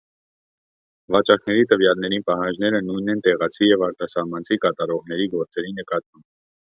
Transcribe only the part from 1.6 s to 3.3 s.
տվյալներին պահանջները նույնն են